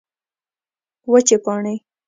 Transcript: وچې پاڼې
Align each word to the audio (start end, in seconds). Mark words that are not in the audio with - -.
وچې 1.11 1.37
پاڼې 1.43 1.75